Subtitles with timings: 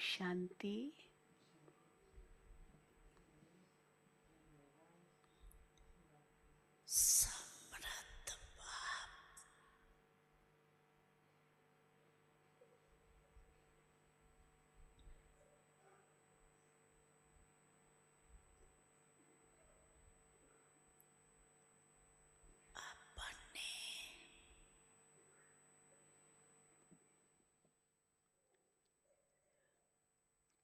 [0.00, 0.74] Shanti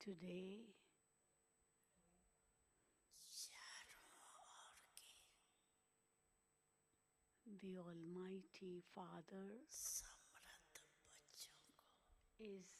[0.05, 0.61] today.
[7.62, 9.62] The Almighty Father
[12.39, 12.75] is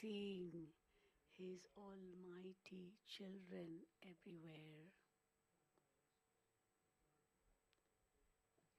[0.00, 0.50] seeing
[1.36, 4.88] His Almighty children everywhere.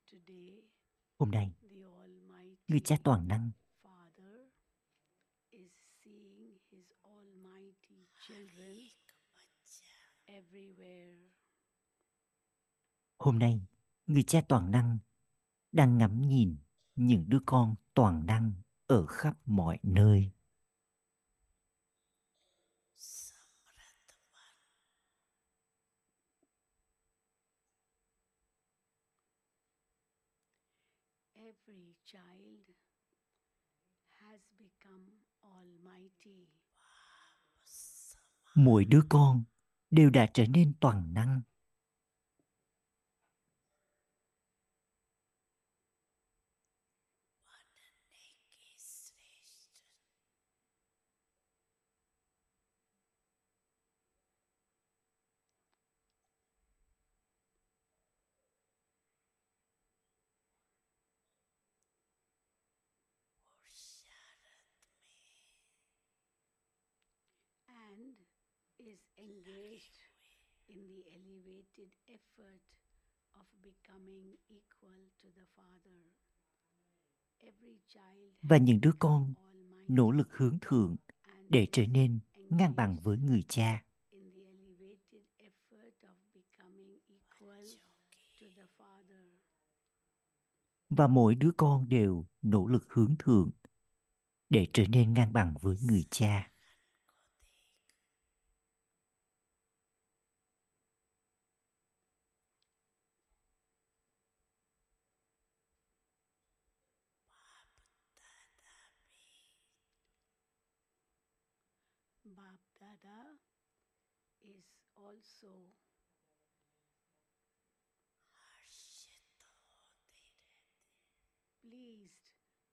[0.10, 0.64] Today,
[1.22, 1.52] Hôm nay,
[2.68, 3.52] Người Cha Toàn Năng
[13.18, 13.62] Hôm nay,
[14.08, 14.98] Người Cha Toàn Năng
[15.72, 16.56] đang ngắm nhìn
[16.96, 18.54] những đứa con toàn năng
[18.88, 20.32] ở khắp mọi nơi.
[38.56, 39.44] Mỗi đứa con
[39.90, 41.42] đều đã trở nên toàn năng.
[68.88, 69.98] Is engaged
[70.68, 72.62] in the elevated effort
[73.40, 76.00] of becoming equal to the Father.
[77.40, 79.34] Every child Và những đứa con
[79.88, 80.96] nỗ lực hướng thượng
[81.50, 82.20] để trở nên
[82.50, 83.84] ngang bằng với người cha.
[84.12, 87.66] in the elevated effort of becoming equal
[88.40, 89.26] to the Father.
[90.90, 93.52] Và mỗi đứa con đều nỗ lực hướng thượng
[94.50, 96.51] để trở nên ngang bằng với người cha.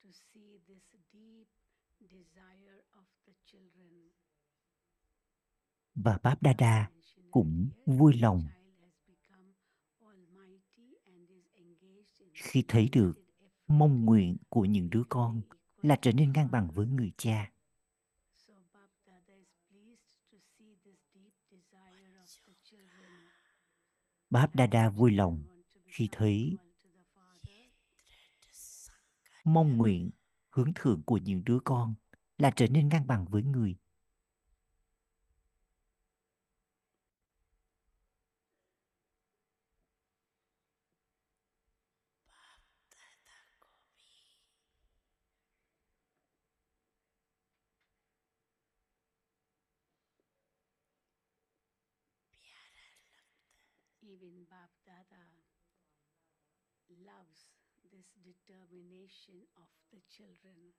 [0.09, 1.49] To see this deep
[2.01, 4.11] desire of the children.
[5.95, 6.91] Và Báp Đa Đa
[7.31, 9.53] cũng vui lòng child has become
[10.01, 13.13] almighty and is engaged in the khi thấy được
[13.67, 15.41] mong nguyện của những đứa con
[15.83, 17.53] là trở nên ngang bằng với người cha.
[18.37, 20.03] So Bap Dada is pleased
[20.33, 23.29] to see this deep desire of the children.
[24.31, 25.43] Báp Đa Đa vui lòng
[25.87, 26.57] khi thấy
[29.49, 30.11] mong nguyện,
[30.51, 31.95] hướng thượng của những đứa con
[32.39, 33.77] là trở nên ngang bằng với người.
[54.03, 55.27] Even Bab Dada
[56.89, 57.58] loves
[57.99, 60.73] this determination of the children.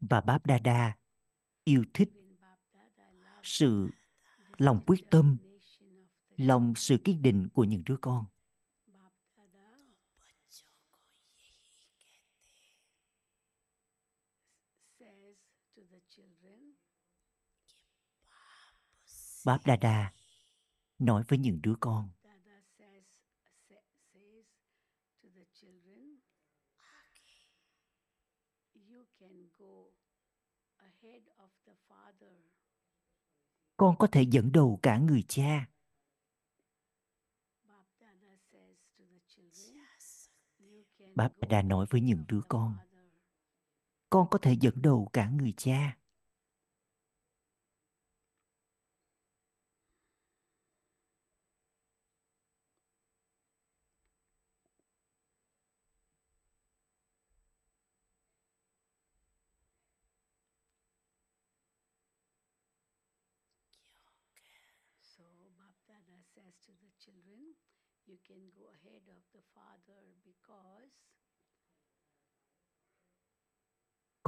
[0.00, 0.96] Và Báp Đa Đa
[1.64, 2.08] yêu thích
[3.42, 3.88] sự
[4.58, 5.36] lòng quyết tâm,
[6.36, 8.24] lòng sự kiên định của những đứa con.
[19.44, 20.12] Báp Đa Đa
[20.98, 22.10] nói với những đứa con
[33.80, 35.66] con có thể dẫn đầu cả người cha.
[41.14, 42.74] Bà đã nói với những đứa con,
[44.10, 45.96] con có thể dẫn đầu cả người cha.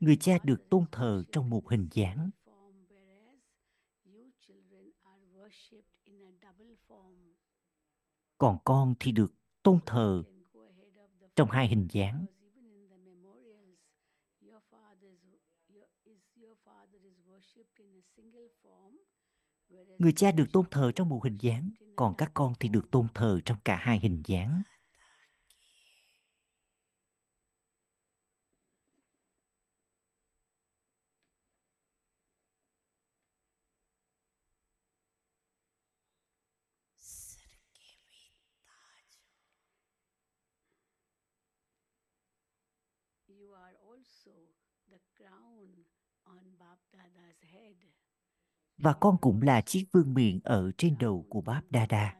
[0.00, 2.30] người cha được tôn thờ trong một hình dáng.
[8.38, 9.32] Còn con thì được
[9.62, 10.22] tôn thờ
[11.36, 12.26] trong hai hình dáng.
[19.98, 23.06] Người cha được tôn thờ trong một hình dáng, còn các con thì được tôn
[23.14, 24.62] thờ trong cả hai hình dáng.
[48.78, 52.19] Và con cũng là chiếc vương miện ở trên đầu của Báp Đa Đa.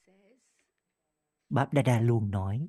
[1.51, 2.67] Báp Đa Đa luôn nói.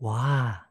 [0.00, 0.62] Wow,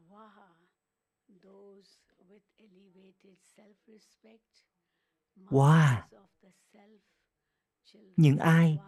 [0.00, 0.61] wow
[5.50, 6.02] Wow.
[8.16, 8.78] Những ai-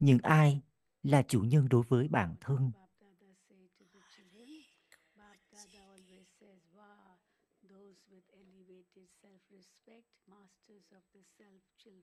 [0.00, 0.62] những ai
[1.02, 2.72] là chủ nhân đối với bản thân?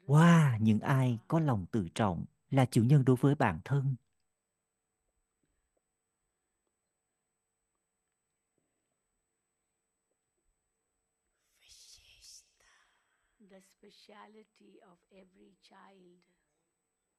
[0.07, 3.95] Wow, những ai có lòng tự trọng là chủ nhân đối với bản thân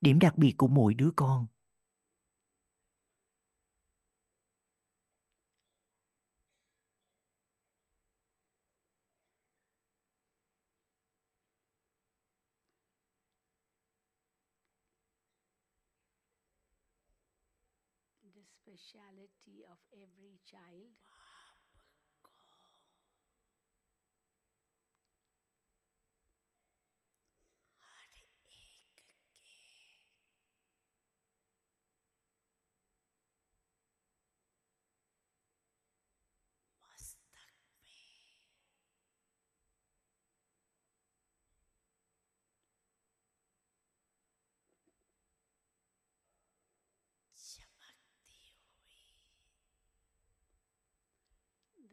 [0.01, 1.47] điểm đặc biệt của mỗi đứa con.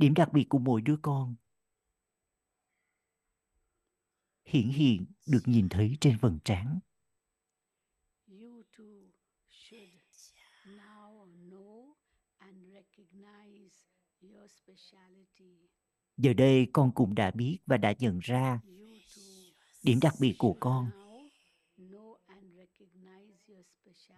[0.00, 1.36] Điểm đặc biệt của mỗi đứa con
[4.44, 6.80] hiển hiện được nhìn thấy trên vầng trán.
[8.26, 8.84] You too
[9.50, 9.90] should
[10.66, 11.94] now know
[12.38, 13.70] and recognize
[14.20, 15.68] your speciality.
[16.16, 18.60] Giờ đây con cũng đã biết và đã nhận ra
[19.82, 20.90] điểm đặc biệt của con.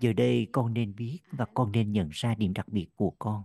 [0.01, 3.45] Giờ đây con nên biết và con nên nhận ra điểm đặc biệt của con.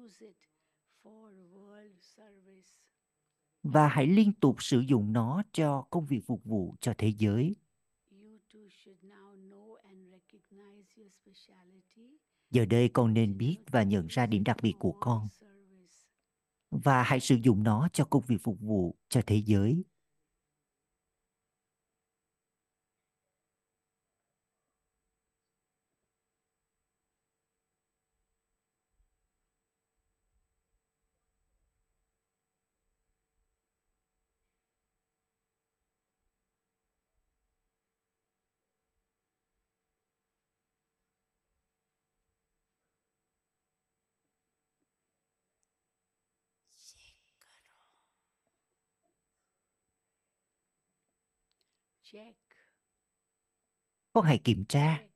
[3.63, 7.55] Và hãy liên tục sử dụng nó cho công việc phục vụ cho thế giới.
[8.11, 12.17] You too should now know and recognize your speciality.
[12.51, 15.27] Giờ đây con nên biết và nhận ra điểm đặc biệt của con
[16.71, 19.83] và hãy sử dụng nó cho công việc phục vụ cho thế giới.
[54.13, 55.10] Con hãy kiểm tra?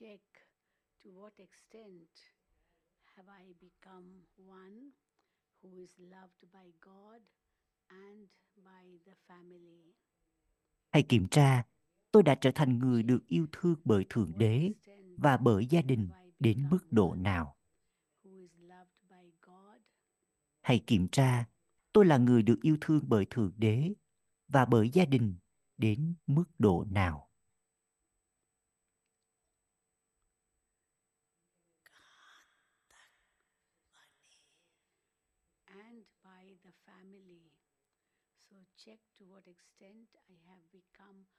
[0.00, 0.20] Check.
[1.04, 2.08] To what extent
[3.16, 4.92] have I become one
[5.60, 7.20] who is loved by God
[7.90, 9.92] and by the family.
[10.92, 11.62] hãy kiểm tra
[12.12, 14.72] tôi đã trở thành người được yêu thương bởi thượng đế
[15.16, 17.56] và bởi gia đình đến mức độ nào
[18.24, 19.80] who is loved by God
[20.62, 21.44] hãy kiểm tra
[21.92, 23.94] tôi là người được yêu thương bởi thượng đế
[24.48, 25.34] và bởi gia đình
[25.78, 27.30] đến mức độ nào
[35.66, 37.50] and by the family.
[38.48, 39.69] So check to what extent I have become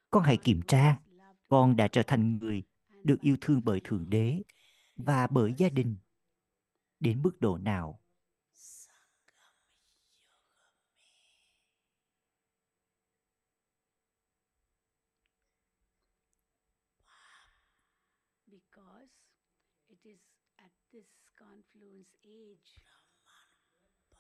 [0.10, 1.00] con hãy kiểm tra,
[1.48, 2.64] con đã trở thành người
[3.04, 4.42] được yêu thương bởi thượng đế
[4.96, 5.98] và bởi gia đình.
[7.00, 8.02] Đến mức độ nào?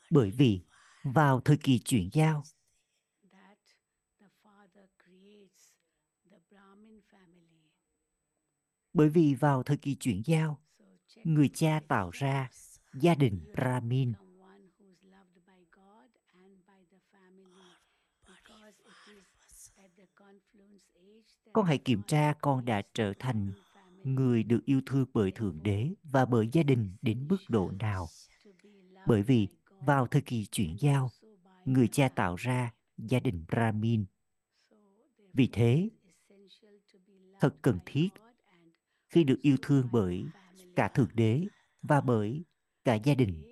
[0.10, 0.62] Bởi vì
[1.04, 2.44] vào thời kỳ chuyển giao
[3.32, 3.58] that
[4.20, 5.74] the father creates
[6.30, 7.72] the Brahmin family.
[8.94, 10.60] Bởi vì vào thời kỳ chuyển giao,
[11.24, 12.50] người cha tạo ra
[12.94, 14.14] gia đình Brahmin.
[21.54, 23.52] Con hãy kiểm tra con đã trở thành
[24.04, 28.08] người được yêu thương bởi Thượng Đế và bởi gia đình đến mức độ nào.
[29.08, 29.48] Bởi vì
[29.86, 31.10] vào thời kỳ chuyển giao,
[31.66, 34.06] người cha tạo ra gia đình Brahmin.
[35.34, 35.90] Vì thế,
[37.40, 38.10] thật cần thiết
[39.12, 40.24] khi được yêu thương bởi
[40.76, 41.42] cả thượng đế
[41.82, 42.44] và bởi
[42.86, 43.51] cả gia đình.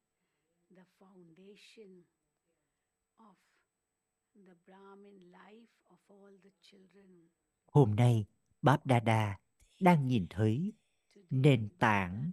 [0.71, 2.05] the foundation
[3.19, 3.35] of
[4.35, 7.29] the Brahmin life of all the children.
[7.71, 8.25] Hôm nay,
[8.61, 9.39] Báp Đa Đa
[9.79, 10.73] đang nhìn thấy
[11.15, 12.31] Today, nền Bab tảng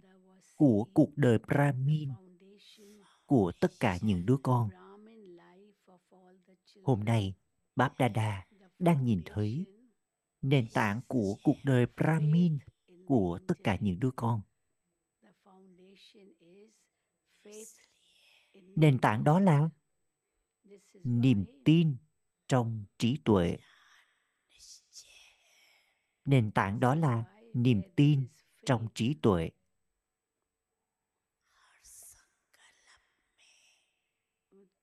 [0.55, 4.69] của seeing cuộc đời the Brahmin foundation của tất cả những đứa of the con.
[4.69, 6.85] Brahmin life of all the children.
[6.85, 7.33] Hôm nay,
[7.75, 8.07] Báp Đa
[8.79, 9.65] đang nhìn thấy
[10.43, 12.59] nền tảng của cuộc đời Brahmin,
[13.05, 14.41] của tất cả những đứa con.
[18.75, 19.69] Nền tảng đó là
[21.03, 21.97] niềm tin
[22.47, 23.57] trong trí tuệ.
[26.25, 27.23] Nền tảng đó là
[27.53, 28.27] niềm tin
[28.65, 29.49] trong trí tuệ.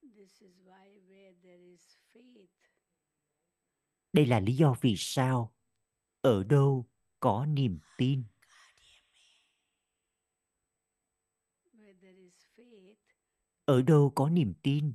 [0.00, 2.48] This is why where there is faith,
[4.12, 5.54] đây là lý do vì sao
[6.20, 6.86] ở đâu
[7.20, 8.24] có niềm tin,
[13.64, 14.92] ở đâu có niềm tin,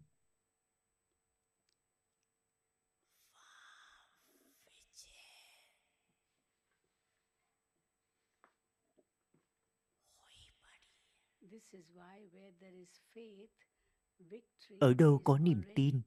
[14.80, 16.02] Ở đâu có niềm tin,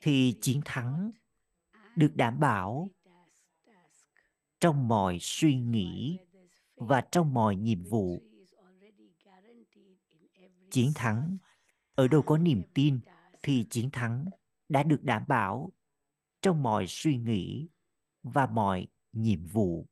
[0.00, 1.10] thì chiến thắng
[1.98, 2.88] được đảm bảo
[4.60, 6.18] trong mọi suy nghĩ
[6.76, 8.22] và trong mọi nhiệm vụ.
[10.70, 11.38] Chiến thắng,
[11.94, 13.00] ở đâu có niềm tin
[13.42, 14.24] thì chiến thắng
[14.68, 15.70] đã được đảm bảo
[16.42, 17.68] trong mọi suy nghĩ
[18.22, 19.86] và mọi nhiệm vụ.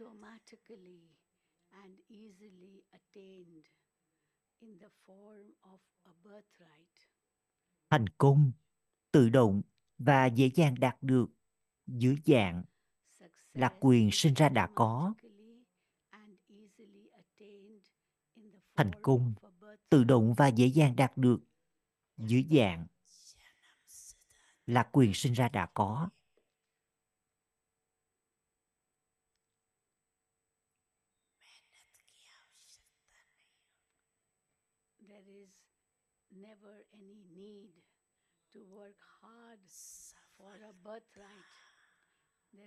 [0.00, 1.10] automatically
[1.70, 3.64] and easily attained
[4.60, 6.94] in the form of a birthright.
[7.90, 8.52] Thành công
[9.12, 9.62] tự động
[9.98, 11.26] và dễ dàng đạt được
[11.86, 12.64] dưới dạng
[13.52, 15.14] là quyền sinh ra đã có.
[18.76, 19.34] Thành công
[19.90, 21.40] tự động và dễ dàng đạt được
[22.16, 22.86] dưới dạng
[24.66, 26.08] là quyền sinh ra đã có.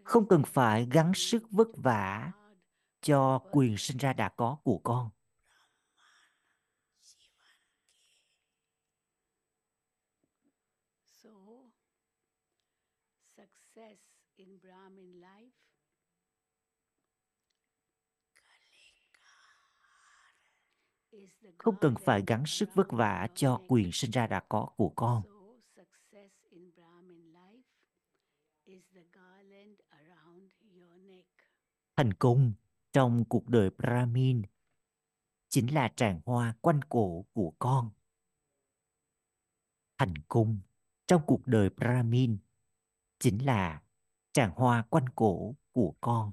[0.03, 2.31] Không cần phải gắng sức vất vả
[3.01, 5.09] cho quyền sinh ra đã có của con.
[21.57, 25.36] Không cần phải gắng sức vất vả cho quyền sinh ra đã có của con.
[31.97, 32.53] Thành công
[32.93, 34.41] trong cuộc đời Brahmin
[35.49, 37.89] chính là tràng hoa quanh cổ của con.
[39.97, 40.59] Thành công
[41.07, 42.37] trong cuộc đời Brahmin
[43.19, 43.81] chính là
[44.33, 46.31] tràng hoa quanh cổ của con.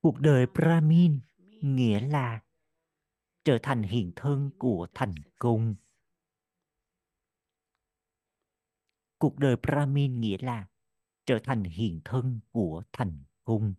[0.00, 1.20] Cuộc đời Brahmin
[1.62, 2.40] nghĩa là
[3.44, 5.74] trở thành hiện thân của thành công.
[9.18, 10.66] Cuộc đời Brahmin nghĩa là
[11.26, 13.74] trở thành hiện thân của thành công.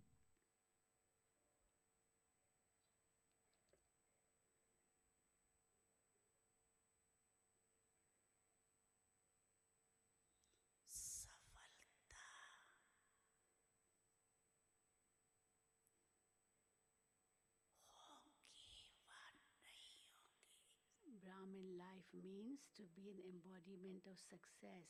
[22.76, 24.88] to be an embodiment of success.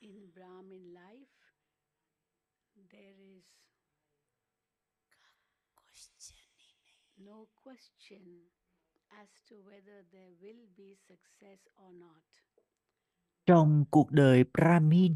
[0.00, 1.36] In Brahmin life,
[2.90, 3.44] there is
[7.18, 8.48] no question
[9.20, 12.22] as to whether there will be success or not.
[13.46, 15.14] Trong cuộc đời Brahmin,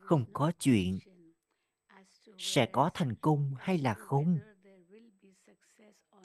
[0.00, 0.98] không có chuyện
[2.38, 4.38] sẽ có thành công hay là không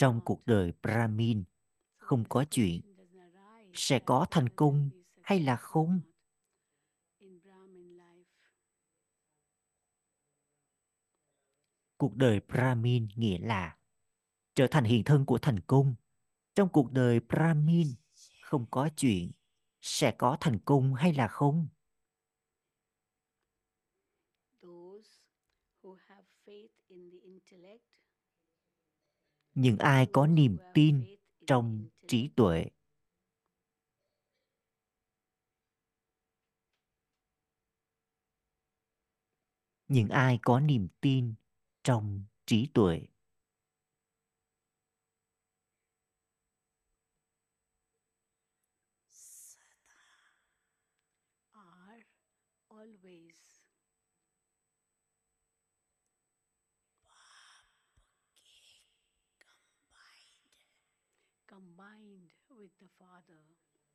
[0.03, 1.43] trong cuộc đời brahmin.
[1.97, 2.81] Không có chuyện.
[3.73, 4.89] Sẽ có thành công
[5.21, 6.01] hay là không.
[11.97, 13.77] cuộc đời brahmin nghĩa là
[14.55, 15.95] trở thành hiện thân của thành công.
[16.55, 17.87] Trong cuộc đời brahmin
[18.41, 19.31] không có chuyện.
[19.81, 21.67] Sẽ có thành công hay là không?
[24.61, 25.09] Those
[25.81, 27.92] who have faith in the intellect,
[29.55, 31.05] những ai có niềm tin
[31.47, 32.65] trong trí tuệ?
[39.87, 41.33] Những ai có niềm tin
[41.83, 43.01] trong trí tuệ
[51.53, 52.03] are
[52.69, 53.63] always
[61.47, 63.43] combined with the Father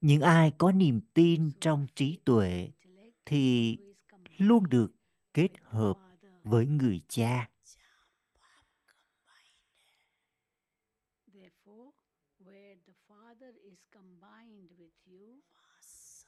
[0.00, 2.70] những ai có niềm tin trong trí tuệ
[3.24, 3.76] thì
[4.38, 4.92] luôn được
[5.34, 5.98] kết hợp
[6.44, 7.50] với người cha.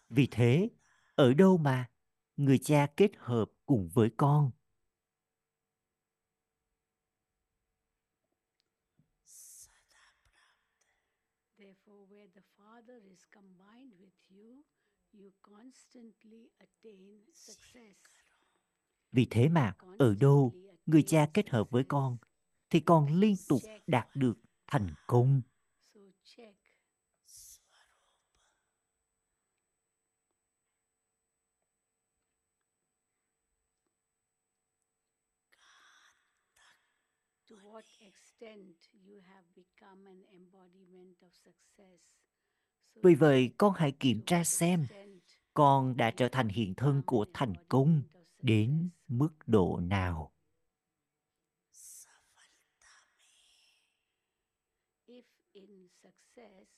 [0.09, 0.71] Vì thế,
[1.15, 1.91] ở đâu mà
[2.37, 4.51] người cha kết hợp cùng với con
[11.71, 14.65] therefore, where the Father is combined with you,
[15.13, 15.80] you constantly attain success
[19.13, 20.55] vì thế mà ở đâu
[20.87, 22.17] người cha kết hợp với con
[22.71, 23.89] thì con liên tục Check.
[23.89, 25.43] đạt được thành công.
[37.51, 42.01] To what extent you have become an embodiment of success.
[42.95, 44.87] So vì vậy con hãy kiểm tra xem
[45.55, 48.03] con đã trở thành hiện thân của thành công
[48.43, 50.33] đến mức độ nào?
[55.07, 56.69] If in success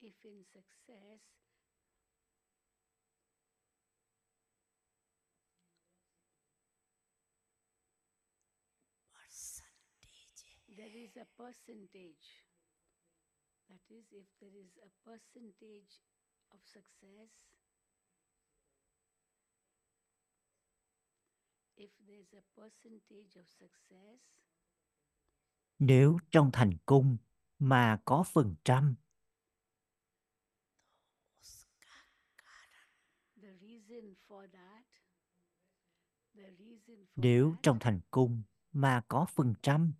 [0.00, 1.20] if in success
[10.78, 12.26] there is a percentage.
[13.68, 15.92] That is if there is a percentage
[16.52, 17.30] of success
[21.76, 24.20] if there's a percentage of success
[25.78, 27.16] nếu trong thành công
[27.58, 28.94] mà có phần trăm
[33.42, 34.84] the reason for that
[36.34, 38.42] the reason for nếu trong thành công
[38.72, 39.92] mà có phần trăm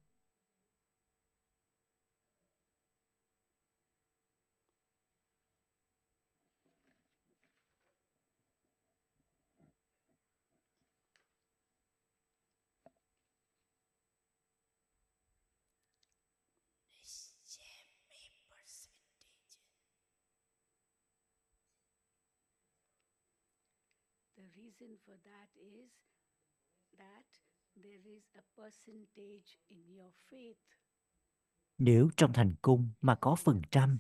[24.39, 25.91] The reason for that is
[26.99, 27.27] that
[27.77, 30.59] there is a percentage in your faith.
[31.79, 33.99] nếu trong thành công mà có phần trăm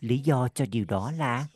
[0.00, 1.48] lý do cho điều đó là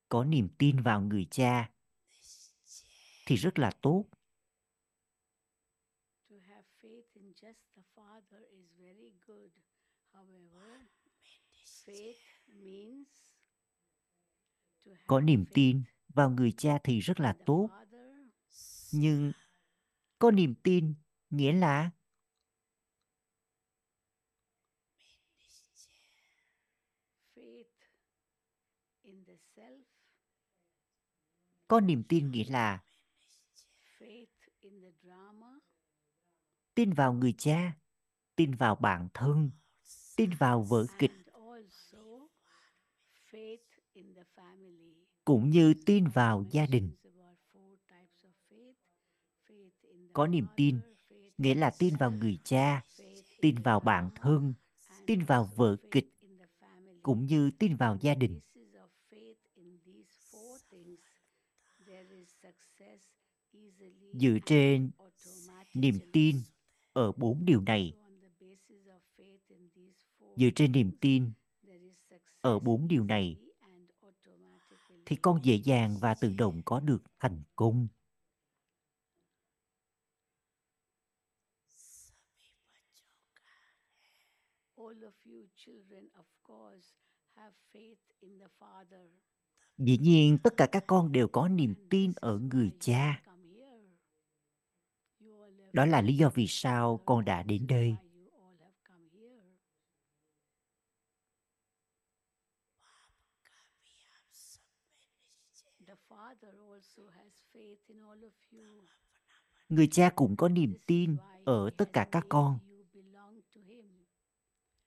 [0.09, 1.71] có niềm tin vào người cha
[3.25, 4.05] thì rất là tốt.
[6.29, 9.51] To have faith in just the Father is very good.
[10.13, 10.81] However,
[11.85, 13.07] faith means
[14.85, 17.69] to have có niềm faith tin vào người cha thì rất là tốt.
[18.91, 19.31] Nhưng
[20.19, 20.93] có niềm tin
[21.31, 21.91] nghĩa là?
[31.67, 32.83] Có niềm tin nghĩa là?
[36.75, 37.77] Tin vào người cha,
[38.35, 39.51] tin vào bản thân,
[40.15, 41.11] tin vào vở kịch.
[45.25, 46.91] Cũng như tin vào gia đình.
[50.13, 50.90] Có niềm tin
[51.41, 52.81] nghĩa là tin vào người cha,
[53.41, 54.53] tin vào bạn thân,
[55.07, 56.09] tin vào vợ kịch,
[57.03, 58.39] cũng như tin vào gia đình.
[64.13, 64.91] Dựa trên
[65.73, 66.41] niềm tin
[66.93, 67.93] ở bốn điều này,
[70.35, 71.31] dựa trên niềm tin
[72.41, 73.35] ở bốn điều này,
[75.05, 77.87] thì con dễ dàng và tự động có được thành công.
[89.77, 93.23] Dĩ nhiên tất cả các con đều có niềm tin ở người cha.
[95.73, 97.95] Đó là lý do vì sao con đã đến đây.
[109.69, 112.59] Người cha cũng có niềm tin ở tất cả các con.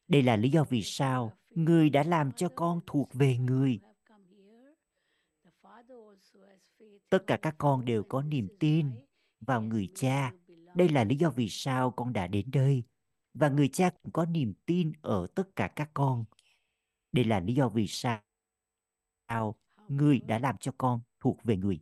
[0.08, 3.80] Đây là lý do vì sao người đã làm cho con thuộc về người.
[7.10, 8.90] Tất cả các con đều có niềm tin
[9.40, 10.32] vào người cha.
[10.74, 12.82] Đây là lý do vì sao con đã đến đây.
[13.34, 16.24] Và người cha cũng có niềm tin ở tất cả các con.
[17.12, 18.20] Đây là lý do vì sao
[19.88, 21.80] người đã làm cho con thuộc về người.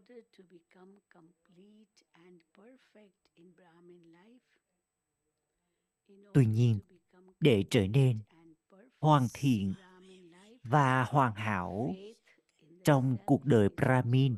[0.00, 4.46] Order to become complete and perfect in Brahmin life,
[6.08, 6.80] in Tuy nhiên,
[7.40, 8.18] để trở nên
[9.00, 9.74] hoàn thiện
[10.62, 11.94] và hoàn hảo
[12.84, 14.36] trong cuộc đời Brahmin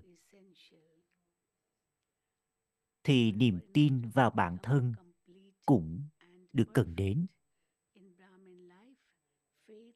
[3.05, 4.93] thì niềm in tin vào bản thân
[5.67, 6.03] cũng
[6.53, 7.27] được cần đến.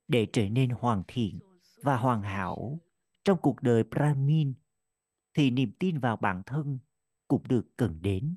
[0.09, 1.39] để trở nên hoàn thiện
[1.83, 2.79] và hoàn hảo
[3.25, 4.55] trong cuộc đời Brahmin
[5.37, 6.79] thì niềm tin vào bản thân
[7.29, 8.37] cũng được cần đến.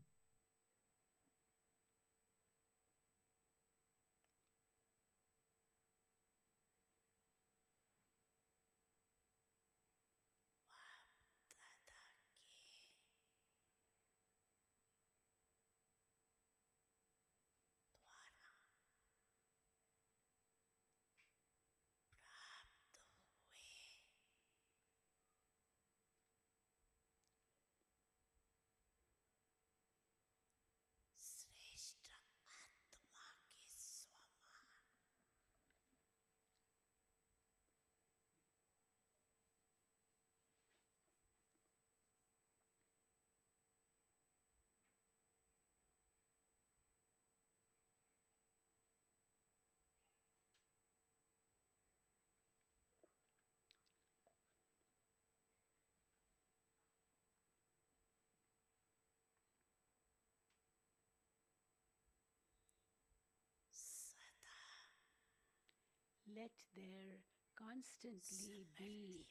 [66.36, 67.18] Let there
[67.56, 69.26] constantly be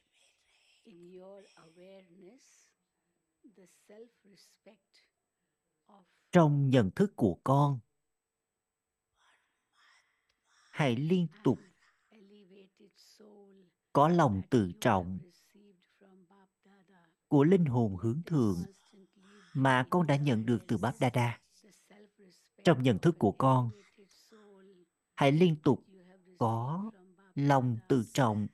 [0.83, 2.41] in your awareness
[3.57, 4.91] the self respect
[5.87, 7.79] of trong nhận thức của con
[10.69, 11.59] hãy liên tục
[13.93, 17.07] có lòng tự trọng received from Bap Dada.
[17.27, 19.07] của linh hồn hướng thượng constantly
[19.53, 21.39] mà con đã nhận được từ Báp Đa Đa.
[21.63, 23.71] the self-respect Trong nhận of thức của con,
[25.15, 25.88] hãy liên tục
[26.39, 26.91] có
[27.35, 28.47] lòng tự trọng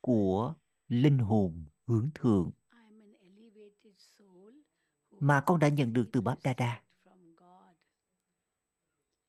[0.00, 0.54] của
[0.88, 2.50] linh hồn hướng thượng
[5.20, 6.82] mà con đã nhận được từ Báp Đa Đa.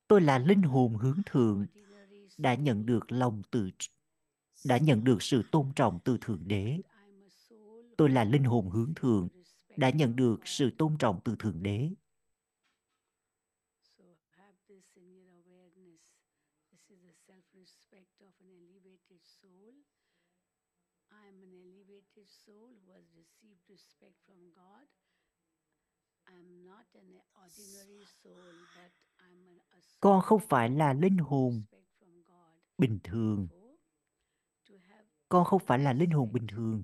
[0.08, 1.66] Tôi là linh hồn hướng thượng,
[2.38, 3.70] đã nhận được lòng tự,
[4.66, 6.82] đã nhận được sự tôn trọng từ thượng đế.
[7.98, 9.28] Tôi là linh hồn hướng thượng,
[9.78, 11.90] đã nhận được sự tôn trọng từ thượng đế.
[13.98, 16.02] So have this in your awareness.
[16.72, 19.74] This is the self-respect of an elevated soul.
[21.10, 24.88] I am an elevated soul who has received respect from God.
[26.26, 27.37] I am not an ordinary soul, but I'm an, a
[30.00, 31.64] con không phải là linh hồn
[32.78, 33.48] bình thường.
[35.30, 36.84] Con không phải là linh hồn bình thường.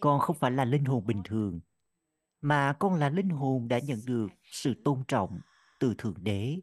[0.00, 1.60] Con không phải là linh hồn bình thường
[2.42, 5.40] mà con là linh hồn đã nhận được sự tôn trọng
[5.78, 6.60] từ thượng đế.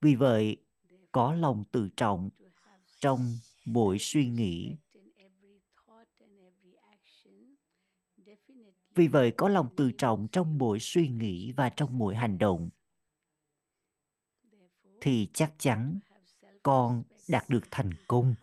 [0.00, 0.56] Vì vậy
[1.12, 2.30] có lòng tự trọng
[3.00, 4.76] trong mỗi suy nghĩ.
[8.94, 12.70] Vì vậy có lòng tự trọng trong mỗi suy nghĩ và trong mỗi hành động.
[15.00, 15.98] Thì chắc chắn
[16.62, 18.34] con đạt được thành công.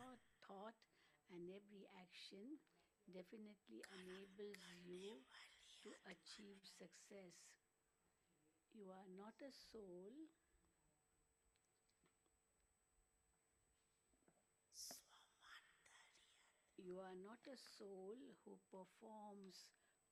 [16.86, 19.56] You are not a soul who performs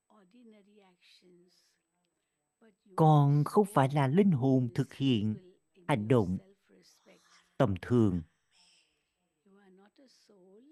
[0.08, 1.52] ordinary actions,
[2.96, 5.34] con không phải là linh hồn thực hiện
[5.88, 6.38] hành động
[7.56, 8.22] tầm thường.
[9.44, 10.62] You are not a soul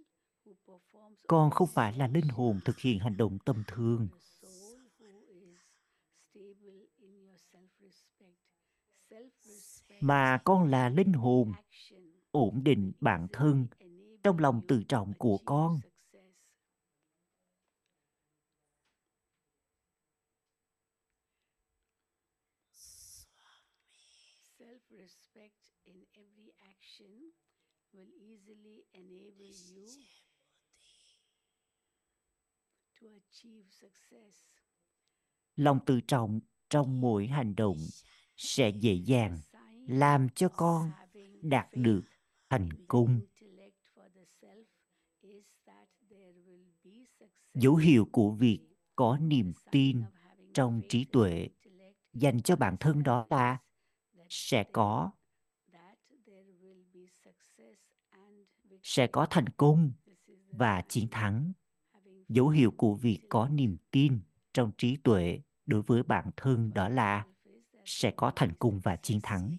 [0.45, 4.09] who performs con không phải là ordinary linh hồn thực hiện hành động tầm thường.
[10.01, 11.53] Mà con là in linh hồn
[12.31, 13.67] ổn định bản thân
[14.23, 15.81] trong lòng tự trọng của con
[16.13, 16.37] success.
[24.59, 27.33] Self-respect in every action
[27.93, 29.87] will easily enable you
[33.01, 33.30] to achieve success
[35.57, 37.77] lòng tự trọng trong mỗi hành động
[38.37, 39.39] sẽ dễ dàng
[39.89, 40.91] làm cho con
[41.43, 42.03] đạt được
[42.51, 43.21] thành công.
[47.55, 48.61] Dấu hiệu của việc
[48.97, 50.03] có niềm tin
[50.55, 51.49] trong trí tuệ
[52.13, 53.59] dành cho bản thân đó là
[54.29, 55.11] sẽ có
[58.83, 59.93] sẽ có thành công
[60.51, 61.53] và chiến thắng
[62.31, 64.21] dấu hiệu của việc có niềm tin
[64.53, 67.27] trong trí tuệ đối với bản thân đó là
[67.85, 69.57] sẽ có thành công và chiến thắng.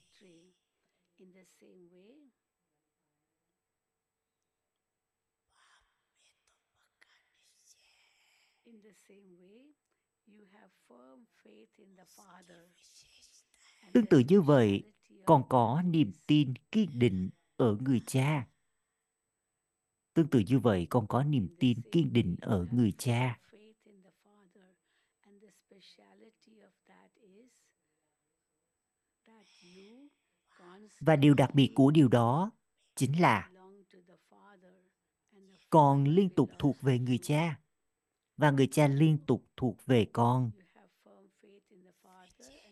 [13.93, 14.93] Tương tự như vậy,
[15.25, 18.51] còn có niềm tin kiên định ở người cha.
[20.13, 23.39] Tương tự như vậy, con có niềm tin kiên định ở người cha.
[31.00, 32.52] Và điều đặc biệt của điều đó
[32.95, 33.50] chính là
[35.69, 37.60] con liên tục thuộc về người cha
[38.38, 40.52] và người cha liên tục thuộc về con.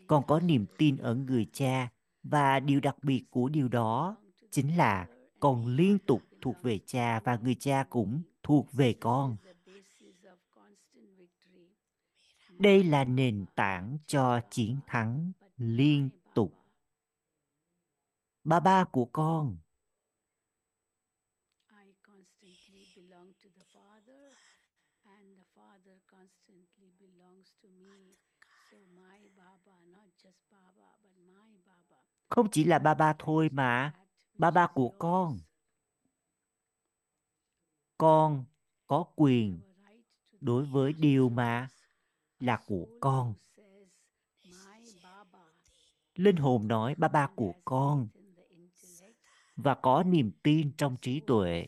[0.07, 1.89] Con có niềm tin ở người cha
[2.23, 4.17] và điều đặc biệt của điều đó
[4.51, 5.07] chính là
[5.39, 9.37] con liên tục thuộc về cha và người cha cũng thuộc về con.
[12.49, 16.53] Đây là nền tảng cho chiến thắng liên tục.
[18.43, 19.57] Ba ba của con
[32.29, 33.93] không chỉ là ba ba thôi mà
[34.33, 35.37] ba ba của con
[37.99, 38.45] con
[38.87, 39.59] có quyền
[40.41, 41.67] đối với điều mà
[42.39, 43.33] là của con.
[46.15, 48.07] Linh hồn nói, ba ba của con
[49.55, 51.65] và có niềm tin trong trí tuệ.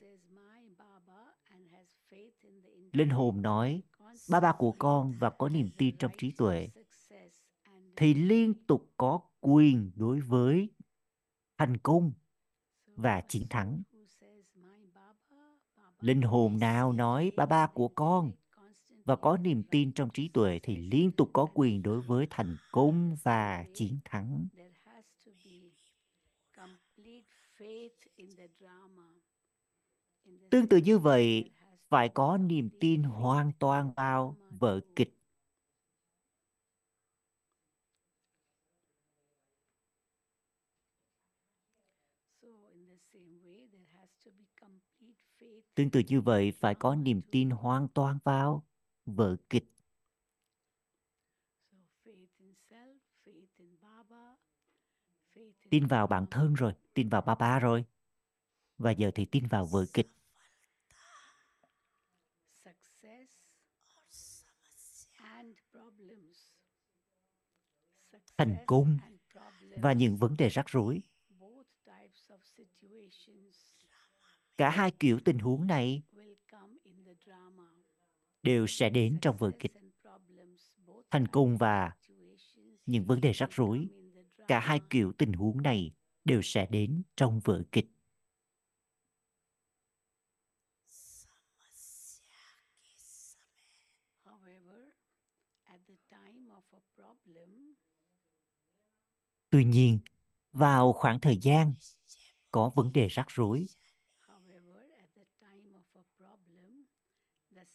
[2.91, 3.83] Linh hồn nói,
[4.29, 6.69] ba ba của con và có niềm tin trong trí tuệ
[7.95, 10.69] thì liên tục có quyền đối với
[11.57, 12.11] thành công
[12.85, 17.87] và chiến thắng who says, my Baba, Baba, Linh hồn nào nói ba ba của
[17.87, 18.31] con
[19.05, 22.57] và có niềm tin trong trí tuệ thì liên tục có quyền đối với thành
[22.71, 24.47] công và chiến thắng.
[30.51, 31.51] Tương tự như vậy,
[31.89, 35.20] phải có niềm tin hoàn toàn vào vở kịch
[45.75, 48.67] Tương tự như vậy phải có niềm tin hoàn toàn vào
[49.05, 49.65] vở kịch.
[55.69, 57.85] Tin vào bản thân rồi, tin vào ba ba rồi.
[58.77, 60.07] Và giờ thì tin vào vở kịch.
[68.37, 68.97] Thành công
[69.77, 71.01] và những vấn đề rắc rối
[74.61, 76.01] Cả hai kiểu tình huống này
[78.43, 79.71] đều sẽ đến trong vở kịch.
[81.11, 81.91] Thành công và
[82.85, 83.87] những vấn đề rắc rối,
[84.47, 85.91] cả hai kiểu tình huống này
[86.25, 87.85] đều sẽ đến trong vở kịch.
[99.49, 99.99] Tuy nhiên,
[100.51, 101.73] vào khoảng thời gian
[102.51, 103.65] có vấn đề rắc rối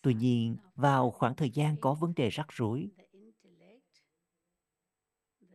[0.06, 2.90] tuy nhiên vào khoảng thời gian có vấn đề rắc rối,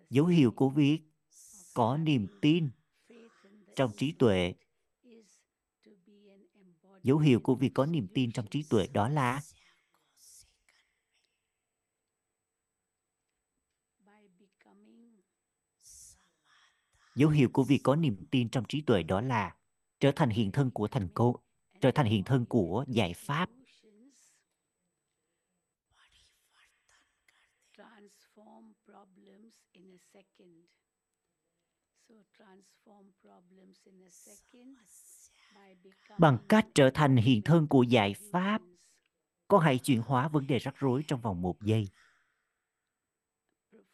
[0.10, 1.02] dấu hiệu của việc
[1.74, 2.70] có niềm tin
[3.76, 4.54] trong trí tuệ,
[7.04, 9.41] dấu hiệu của việc có niềm tin trong trí tuệ đó là
[17.16, 19.56] dấu hiệu của việc có niềm tin trong trí tuệ đó là
[19.99, 21.36] trở thành hiện thân của thành công,
[21.82, 23.49] trở thành hiện thân của giải pháp,
[36.20, 38.62] bằng cách trở thành hiện thân của giải pháp.
[39.48, 41.88] Con hãy chuyển hóa vấn đề rắc rối trong vòng một giây.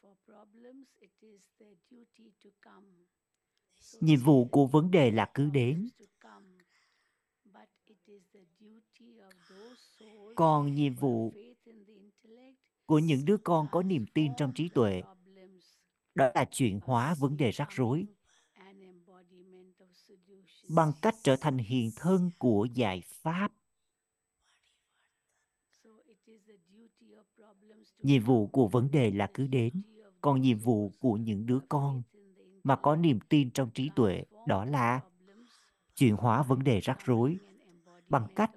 [0.01, 2.87] For problems, it is their duty to come.
[3.79, 6.63] So Nhiệm vụ của vấn đề là cứ đến, problems to come.
[7.45, 11.85] But it is the duty of those souls còn nhiệm who have vụ faith in
[11.85, 15.01] the intellect của những đứa con có niềm tin trong trí tuệ
[16.15, 18.07] đó là chuyển hóa vấn đề rắc rối
[18.55, 23.51] becoming an embodiment of solutions bằng cách trở thành hiện thân của giải pháp.
[27.97, 29.81] Nhiệm vụ của vấn đề là cứ đến,
[30.21, 32.03] còn nhiệm vụ của những đứa con
[32.63, 35.01] mà có niềm tin trong trí tuệ đó là
[35.95, 37.37] chuyển hóa vấn đề rắc rối
[38.09, 38.51] bằng cách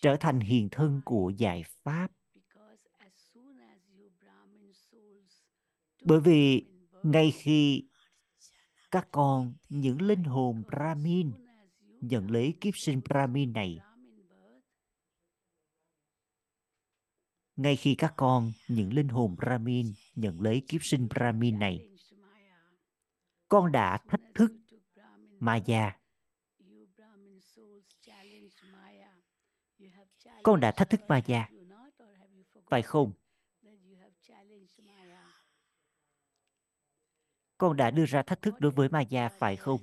[0.00, 2.08] trở thành hiện thân của giải pháp.
[6.04, 6.64] Bởi vì
[7.02, 7.88] ngay khi
[8.90, 11.32] các con, những linh hồn Brahmin,
[12.00, 13.78] nhận lấy kiếp sinh Brahmin này.
[17.56, 21.88] Ngay khi các con, những linh hồn Brahmin, nhận lấy kiếp sinh Brahmin này,
[23.48, 24.52] con đã thách thức
[25.40, 25.98] Maya.
[30.42, 31.48] Con đã thách thức Maya.
[32.70, 33.12] Phải không?
[33.62, 35.24] that you have challenged Maya?
[37.58, 39.80] Con đã đưa ra thách thức đối với Maya, phải không?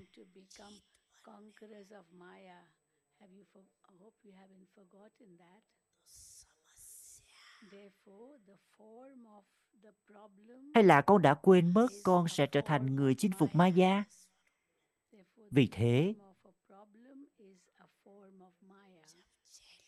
[10.74, 14.04] Hay là con đã quên mất con sẽ trở thành người chinh phục Maya?
[15.52, 16.14] Vì thế,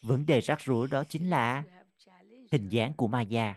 [0.02, 1.64] vấn đề rắc rối đó chính là
[2.52, 3.56] hình dáng của Maya.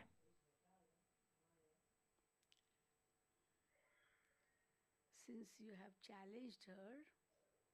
[5.31, 7.07] since you have challenged her,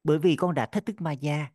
[0.07, 1.53] bởi vì con đã thách thức Maya,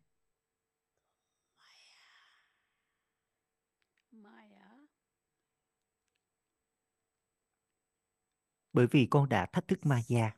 [8.72, 10.36] bởi vì con đã thách thức Maya,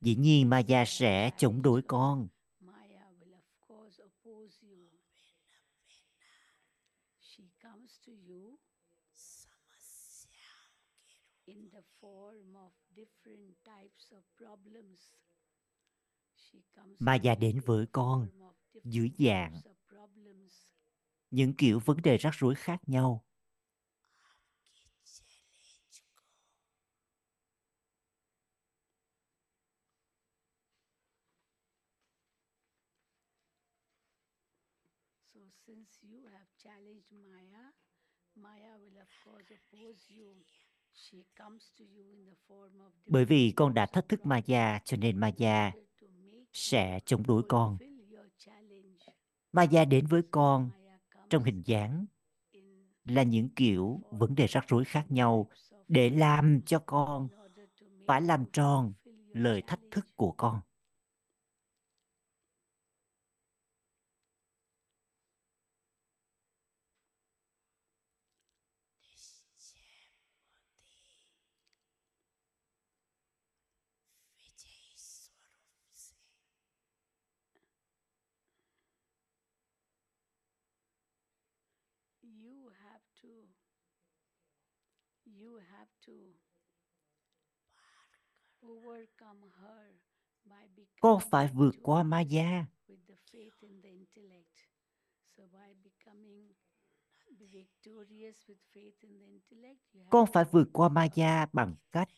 [0.00, 2.28] dĩ nhiên Maya sẽ chống đối con.
[2.60, 4.86] Maya will of course oppose you.
[7.20, 8.58] She comes to you
[11.46, 13.54] in the form of different
[16.98, 18.28] Maya you đến với con
[18.84, 19.60] dưới dạng
[21.30, 23.24] những kiểu vấn đề rắc rối khác nhau.
[35.34, 37.72] So since you have challenged Maya,
[38.34, 40.44] Maya will of course oppose you.
[40.96, 44.80] She comes to you in the form of Bởi vì con đã thách thức Maya,
[44.84, 45.72] cho nên Maya
[46.52, 47.78] sẽ chống đối con.
[49.52, 50.70] Maya đến với con
[51.30, 52.06] trong hình dáng
[53.04, 55.50] là những kiểu vấn đề rắc rối khác nhau
[55.88, 57.28] để làm cho con
[58.06, 58.92] phải làm tròn
[59.32, 60.60] lời thách thức của con.
[98.48, 101.10] With faith in the intellect, you have con to phải vượt qua ma her.
[101.14, 102.08] gia bằng cách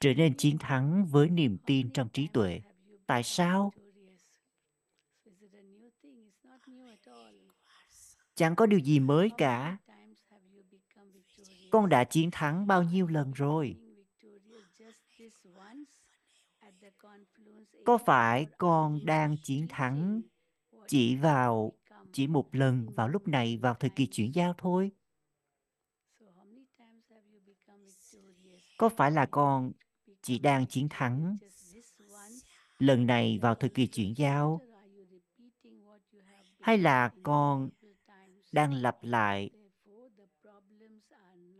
[0.00, 2.60] trở nên chiến thắng với niềm tin trong trí tuệ.
[3.06, 3.72] tại sao?
[8.34, 11.59] chẳng có điều gì mới cả times have you become victorious?
[11.70, 13.76] Con đã chiến thắng bao nhiêu lần rồi?
[17.86, 20.22] Có phải con đang chiến thắng
[20.88, 21.72] chỉ vào,
[22.12, 24.90] chỉ một lần vào lúc này, vào thời kỳ chuyển giao thôi?
[28.78, 29.72] Có phải là con
[30.22, 31.36] chỉ đang chiến thắng
[32.78, 34.60] lần này vào thời kỳ chuyển giao?
[36.60, 37.70] Hay là con
[38.52, 39.50] đang lặp lại
[39.90, 41.59] Therefore, the problems are not, are not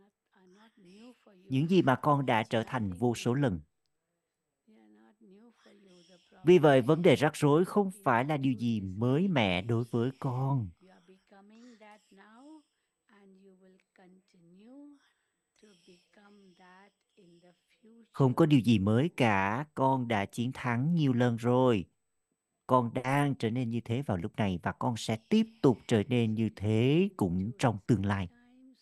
[1.49, 3.59] những gì mà con đã trở thành vô số lần.
[6.43, 10.11] Vì vậy vấn đề rắc rối không phải là điều gì mới mẻ đối với
[10.19, 10.69] con.
[18.11, 19.65] không có điều gì mới cả.
[19.75, 21.85] Con đã chiến thắng nhiều lần rồi.
[22.67, 26.03] Con đang trở nên như thế vào lúc này và con sẽ tiếp tục trở
[26.07, 28.77] nên như thế cũng trong tương lai Times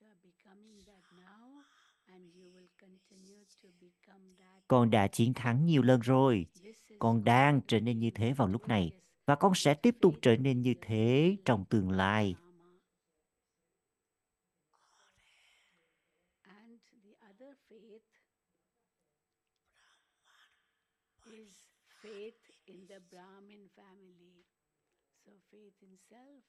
[0.00, 1.62] you are becoming that now,
[2.06, 6.46] and you will continue to become that con đã chiến thắng nhiều lần rồi.
[6.98, 8.90] Con đang trở nên như thế vào lúc này
[9.26, 12.34] và con sẽ tiếp tục trở nên như thế trong tương lai.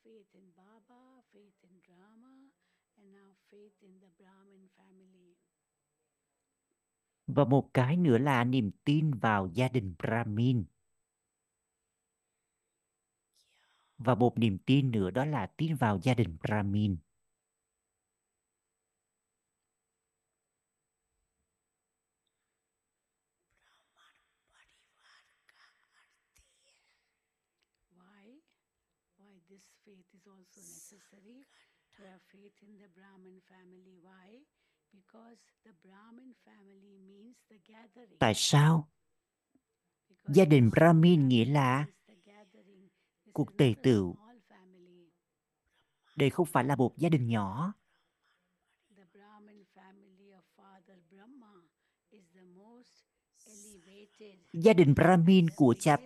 [0.06, 2.36] Faith in Baba, faith in Rama,
[2.98, 5.45] and now faith in the Brahmin family
[7.28, 10.66] và một cái nữa là niềm tin vào gia đình brahmin
[13.98, 16.98] và một niềm tin nữa đó là tin vào gia đình brahmin
[29.50, 31.46] this faith is also necessary
[31.98, 32.04] to
[32.34, 33.98] faith in the Brahmin family.
[34.02, 34.25] Why?
[38.20, 38.90] Tại sao?
[40.10, 42.88] Because gia đình brahmin nghĩa family là means the gathering.
[43.26, 44.16] This cuộc is tề tựu.
[44.16, 45.10] small family.
[46.16, 47.74] đây không phải là một gia đình nhỏ.
[48.96, 51.54] The Brahmin family of Father Brahma
[52.12, 53.06] is the most
[53.46, 55.98] elevated, gia đình brahmin the của cha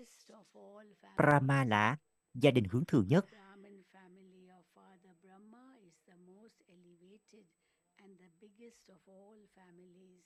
[1.18, 1.98] brahma là
[2.34, 7.46] gia đình hướng thượng nhất Brahmin family of Father Brahma is the most elevated
[7.98, 10.24] and the biggest of all families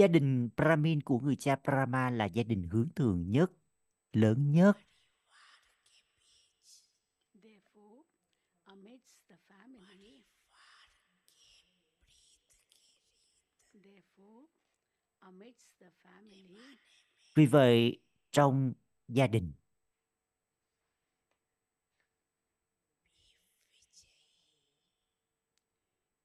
[0.00, 3.50] gia đình brahmin của người cha brahma là gia đình hướng thượng nhất,
[4.12, 4.78] lớn nhất.
[17.34, 18.72] Vì vậy, trong
[19.08, 19.52] gia đình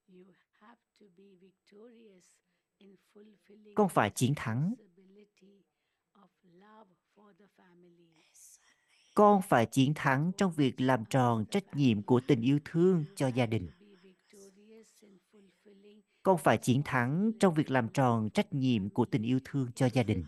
[0.08, 0.26] you
[0.60, 2.26] have to be victorious
[2.78, 4.74] in fulfilling con phải chiến thắng.
[9.16, 13.28] Con phải chiến thắng trong việc làm tròn trách nhiệm của tình yêu thương cho
[13.28, 13.70] gia đình.
[16.24, 19.90] Con phải chiến thắng trong việc làm tròn trách nhiệm của tình yêu thương cho
[19.94, 20.24] gia đình.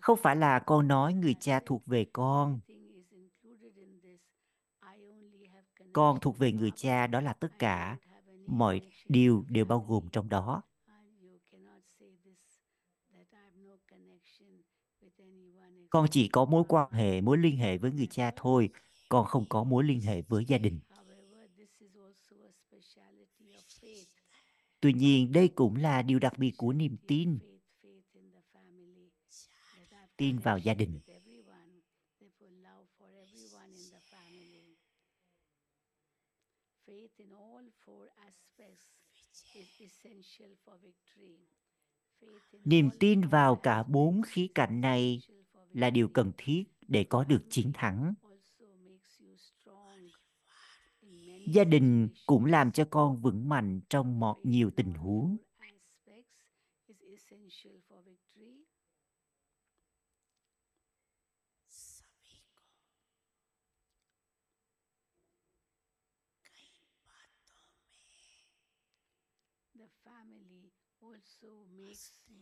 [0.00, 2.60] Không phải là con nói người cha thuộc về con.
[5.92, 7.96] Con thuộc về người cha, đó là tất cả
[8.52, 10.62] mọi điều đều bao gồm trong đó.
[15.90, 18.70] Con chỉ có mối quan hệ, mối liên hệ với người cha thôi,
[19.08, 20.80] con không có mối liên hệ với gia đình.
[24.80, 27.38] Tuy nhiên, đây cũng là điều đặc biệt của niềm tin.
[30.16, 31.72] Tin vào gia đình with everyone.
[32.20, 34.76] Therefore, love for everyone in the family.
[36.86, 38.84] Faith in all four aspects
[39.22, 39.52] is essential for victory.
[39.52, 39.71] Faith in
[42.64, 45.20] niềm tin vào cả bốn khía cạnh này
[45.72, 48.14] là điều cần thiết để có được chiến thắng.
[51.46, 55.70] Gia đình cũng làm cho con vững mạnh trong Faith nhiều tình huống four
[56.06, 56.30] aspects
[56.88, 58.66] is essential for victory.
[69.74, 70.70] the family
[71.00, 72.41] also makes you strong in many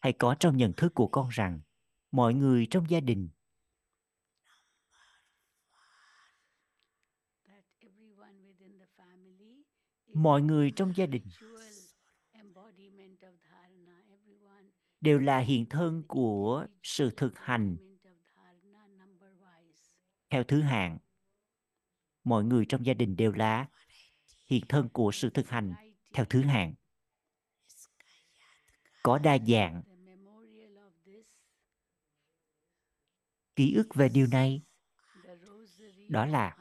[0.00, 1.60] hãy có trong nhận thức của con rằng
[2.12, 3.28] mọi người trong gia đình
[10.14, 11.22] mọi người trong gia đình
[15.00, 17.76] đều là hiện thân của sự thực hành
[20.30, 20.98] theo thứ hạng.
[22.24, 23.68] Mọi người trong gia đình đều là
[24.46, 25.74] hiện thân của sự thực hành
[26.14, 26.74] theo thứ hạng.
[29.02, 29.82] Có đa dạng
[33.60, 34.62] ký ức về điều này.
[36.08, 36.56] Đó là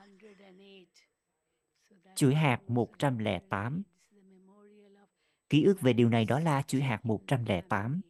[2.16, 3.84] chuỗi hạt 108.
[5.50, 8.02] Ký ức về điều này đó là chuỗi hạt 108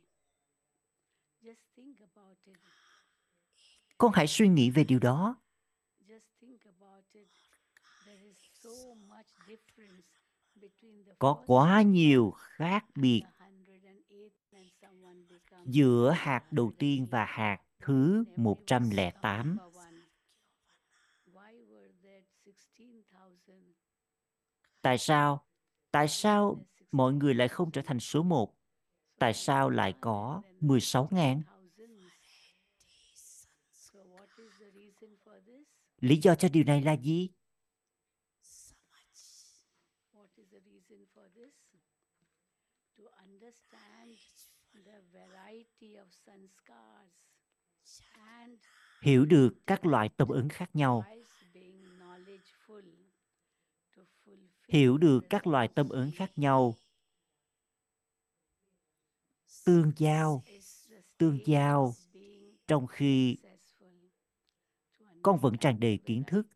[3.98, 5.42] con hãy suy nghĩ về điều đó.
[11.20, 13.24] Có quá nhiều khác biệt
[15.66, 19.58] giữa hạt đầu tiên và hạt thứ 108.
[24.82, 25.46] Tại sao?
[25.92, 28.56] Tại sao mọi người lại không trở thành số 1?
[29.20, 31.42] Tại sao lại có 16.000?
[36.00, 37.30] Lý do cho điều này là gì?
[42.98, 44.18] To understand
[44.74, 47.39] the variety of sanskars
[49.02, 51.04] hiểu được các loại tâm ứng khác nhau.
[54.68, 56.76] Hiểu được các loại tâm ứng khác nhau.
[59.66, 60.44] Tương giao.
[61.18, 61.94] Tương giao.
[62.68, 63.38] Trong khi
[65.24, 66.48] con vẫn tràn đầy kiến thức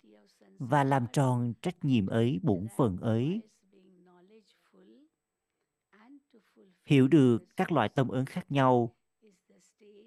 [0.60, 3.42] và làm tròn trách nhiệm ấy, bổn phận ấy.
[6.86, 8.96] Hiểu được các loại tâm ứng khác nhau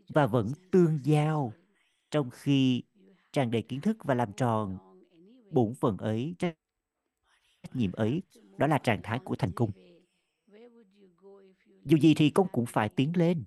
[0.08, 1.52] và vẫn tương giao
[2.10, 2.82] trong khi
[3.32, 4.78] tràn đầy kiến thức và làm tròn
[5.50, 6.56] bổn phận ấy, trách
[7.72, 8.22] nhiệm ấy,
[8.56, 9.70] đó là trạng thái của thành công.
[11.84, 13.44] Dù gì thì con cũng phải tiến lên.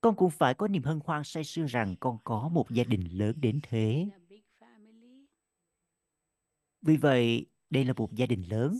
[0.00, 3.08] Con cũng phải có niềm hân hoan say sưa rằng con có một gia đình
[3.18, 4.10] lớn đến thế
[6.84, 8.78] vì vậy, đây là một gia đình lớn.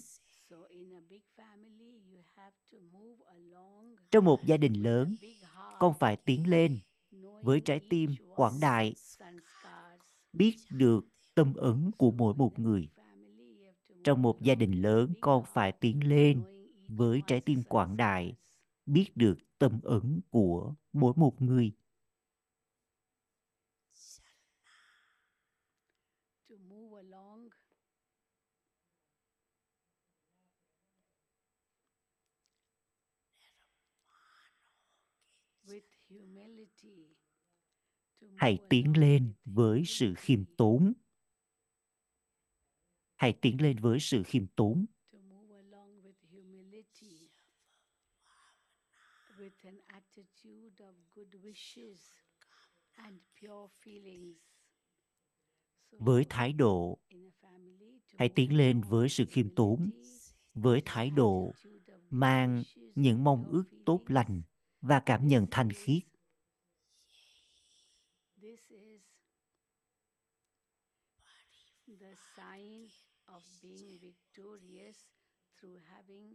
[4.11, 5.17] Trong một gia đình lớn,
[5.79, 6.79] con phải tiến lên
[7.43, 8.95] với trái tim quảng đại,
[10.33, 12.89] biết được tâm ứng của mỗi một người.
[14.05, 16.43] Trong một gia đình lớn, con phải tiến lên
[16.89, 18.37] với trái tim quảng đại,
[18.87, 21.73] biết được tâm ứng của mỗi một người.
[38.37, 40.93] Hãy tiến lên với sự khiêm tốn.
[43.15, 44.87] Hãy tiến lên với sự khiêm tốn.
[45.13, 47.31] To move along with humility
[49.39, 52.11] with an attitude of good wishes
[52.93, 54.35] and pure feelings.
[55.91, 56.99] So với thái độ
[58.19, 59.91] hãy tiến lên với sự khiêm tốn.
[60.55, 61.53] với thái độ
[62.11, 62.63] mang
[62.95, 64.43] những mong ước tốt lành
[64.85, 66.03] và cảm nhận thanh khiết.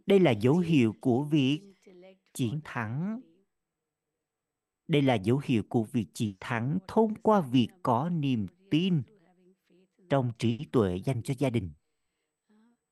[0.06, 1.74] Đây là dấu hiệu của việc
[2.32, 3.20] chiến thắng.
[4.88, 9.02] đây là dấu hiệu của việc chiến thắng thông qua việc có niềm tin
[10.10, 11.70] trong trí tuệ dành cho gia đình.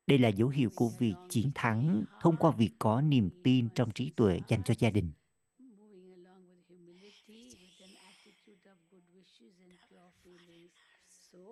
[0.07, 3.91] Đây là dấu hiệu của việc chiến thắng thông qua việc có niềm tin trong
[3.95, 5.13] trí tuệ dành cho gia đình
[5.59, 10.73] Moving along with humility, with an attitude of good wishes and pure feelings.
[11.11, 11.45] So,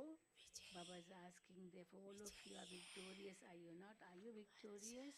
[0.74, 3.38] Baba is asking, therefore, all of you are victorious.
[3.50, 3.96] Are you not?
[4.00, 5.14] Are you victorious?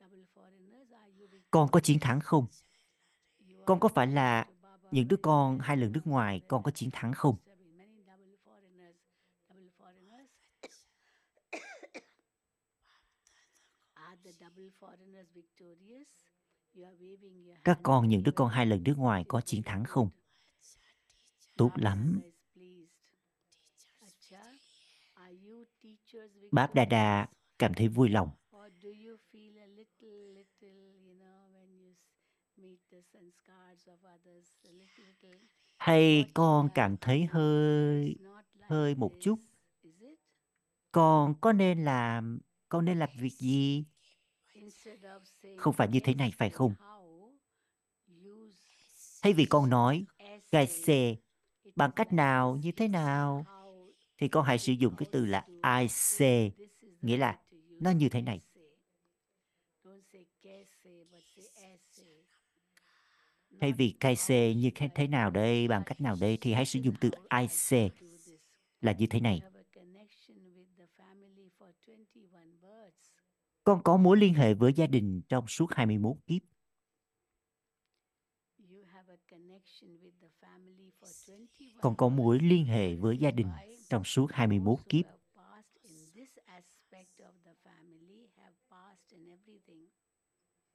[0.00, 0.88] double foreigners?
[0.92, 1.26] Are you
[1.56, 2.46] con có chiến thắng không?
[3.64, 4.46] Con có phải là
[4.90, 7.36] những đứa con hai lần nước ngoài con có chiến thắng không?
[17.64, 20.10] Các con, những đứa con hai lần nước ngoài có chiến thắng không?
[21.56, 22.20] Tốt lắm.
[26.50, 27.28] Báp Đà Đà
[27.58, 28.30] cảm thấy vui lòng
[28.66, 32.10] Or do you feel a little, little, you know, when you s-
[32.56, 35.38] meet the sanskars of others, a little, little
[35.78, 38.16] hay con cảm thấy hơi
[38.68, 39.38] hơi một chút?
[40.92, 43.84] Con có nên làm con nên làm việc gì?
[45.56, 46.74] Không phải như thế này phải không?
[49.22, 50.04] Thay vì con nói
[50.50, 51.16] gai xe
[51.76, 53.44] bằng cách nào như thế nào?
[54.18, 55.46] Thì con hãy sử dụng cái từ là.
[55.80, 56.52] I Say,
[57.02, 57.40] nghĩa là
[57.80, 58.40] nó như thế này.
[63.60, 65.68] Thay vì KC như thế thế nào đây?
[65.68, 66.38] Bằng cách nào đây?
[66.40, 67.92] Thì hãy sử dụng từ IC
[68.80, 69.40] là như thế này.
[73.64, 76.42] Con có mối liên hệ với gia đình trong suốt 21 kiếp.
[81.80, 83.48] Con có mối liên hệ với gia đình
[83.88, 85.04] trong suốt 21 kiếp.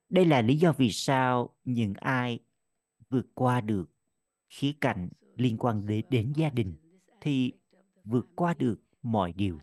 [0.09, 2.39] Đây là lý do vì sao những ai
[3.11, 3.85] vượt qua được
[4.49, 6.75] khía cạnh liên quan đến đến gia đình
[7.21, 7.53] thì
[8.03, 9.59] vượt qua được mọi điều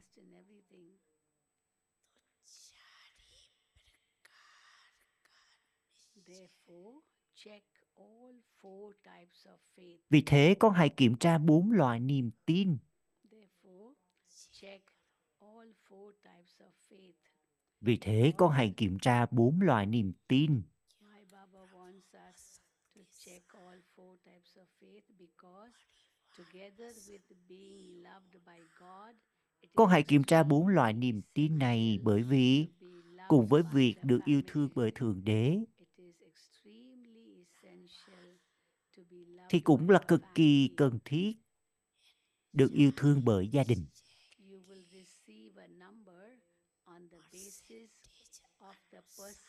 [10.10, 12.78] vì thế con hãy kiểm tra bốn loại niềm tin
[13.30, 13.94] Therefore,
[14.50, 14.82] check
[15.40, 17.14] all four types of faith.
[17.80, 20.62] vì thế con hãy kiểm tra bốn loại niềm tin
[21.00, 22.60] My Baba wants us
[22.94, 25.72] to check all four types of faith because
[26.36, 26.47] together with being loved by God, it
[29.74, 32.66] con hãy kiểm tra bốn loại niềm tin này bởi vì
[33.28, 35.58] cùng với by việc được yêu thương bởi thượng đế.
[35.76, 38.36] It is extremely essential
[38.96, 41.32] to be loved thì cũng là cực kỳ cần thiết
[42.52, 43.86] được yêu thương bởi gia đình.
[44.38, 46.30] You will receive a number
[46.84, 47.90] on the basis
[48.58, 48.98] of the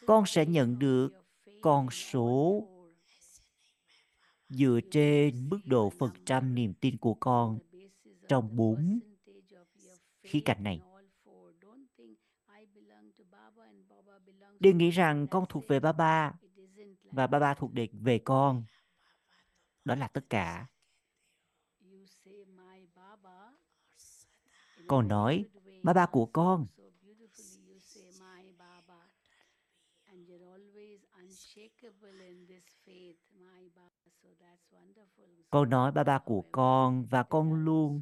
[0.06, 1.12] con sẽ nhận được
[1.62, 2.64] con số
[4.50, 7.60] dựa trên mức độ phần trăm niềm tin của con
[8.28, 9.00] trong bốn
[10.24, 10.82] khía cạnh này.
[14.60, 16.34] Đừng nghĩ rằng con thuộc về Baba
[17.12, 18.64] và Baba thuộc định về con.
[19.86, 20.68] Đó là tất cả.
[24.88, 25.46] Con nói,
[25.84, 27.60] Baba của con so beautifully.
[27.68, 29.02] You say my Baba.
[30.10, 34.10] And you're always unshakable in this faith, my Baba.
[34.22, 35.39] So that's wonderful.
[35.50, 38.02] Con nói ba ba của con và con luôn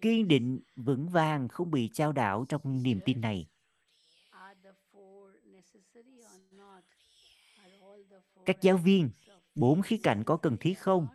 [0.00, 3.46] kiên định vững vàng không bị trao đảo trong niềm tin này.
[8.46, 9.10] Các giáo viên,
[9.54, 11.06] bốn khía cạnh có cần thiết không?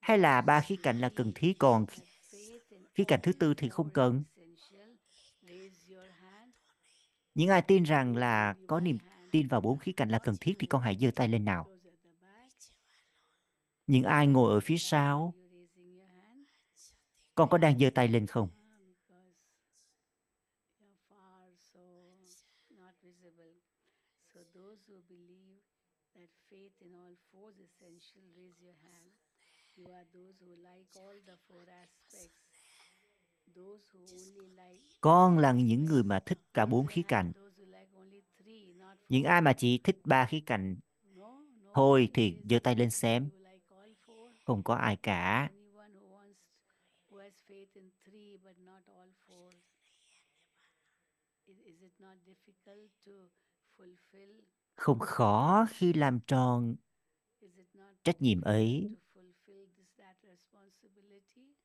[0.00, 1.86] Hay là ba khía cạnh là cần thiết còn
[2.94, 4.24] khía cạnh thứ tư thì không cần?
[7.34, 8.98] Những ai tin rằng là có niềm
[9.32, 11.66] tin vào bốn khía cạnh là cần thiết thì con hãy giơ tay lên nào.
[13.86, 15.34] Những ai ngồi ở phía sau,
[17.34, 18.48] con có đang giơ tay lên không?
[35.00, 38.74] Con là những người mà thích cả bốn khía cạnh Those who like only three,
[38.78, 40.76] not những ai mà chỉ thích ba khí cạnh
[41.74, 43.30] thôi thì giơ tay lên xem.
[44.44, 45.50] Không có ai cả.
[54.74, 56.76] Không khó khi làm tròn
[58.04, 61.56] trách nhiệm ấy to fulfill this that responsibility?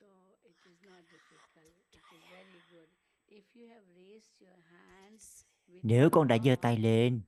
[0.00, 0.06] So
[0.42, 1.72] it is not difficult.
[1.92, 2.88] It is very good.
[3.28, 5.20] If you have raised your hand
[5.68, 7.20] with nếu con đã giơ tay lên,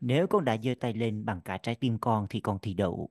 [0.00, 3.10] nếu con đã giơ tay lên bằng cả trái tim con thì con thi đậu.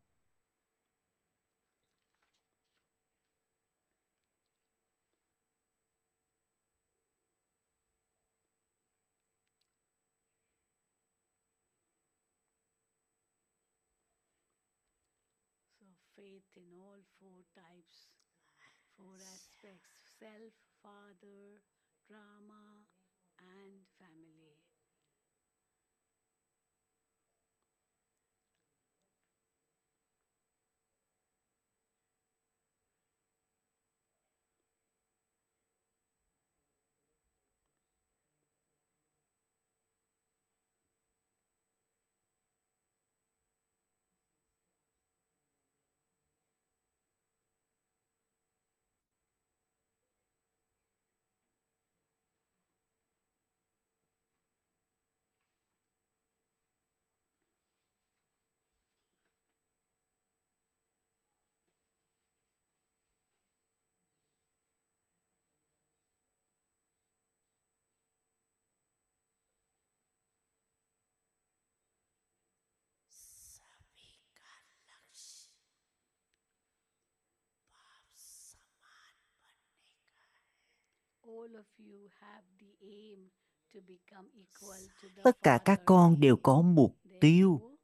[85.23, 87.77] Tất cả các con đều có mục tiêu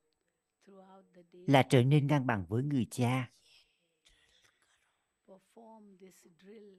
[1.32, 3.32] là trở nên ngang bằng với người cha.
[5.28, 6.76] Perform this drill.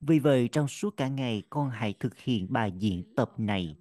[0.00, 3.76] vì vậy trong suốt cả ngày con hãy thực hiện bài diễn tập này.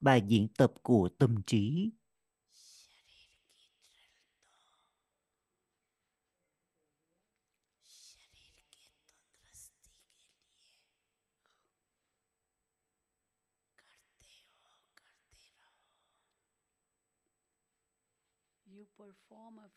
[0.00, 1.90] bài diễn tập của tâm trí